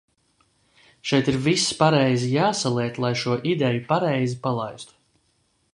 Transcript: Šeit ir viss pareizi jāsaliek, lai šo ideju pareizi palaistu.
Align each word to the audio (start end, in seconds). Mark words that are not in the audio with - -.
Šeit 1.09 1.29
ir 1.33 1.37
viss 1.47 1.67
pareizi 1.81 2.31
jāsaliek, 2.31 2.99
lai 3.05 3.13
šo 3.25 3.39
ideju 3.53 3.87
pareizi 3.95 4.41
palaistu. 4.49 4.99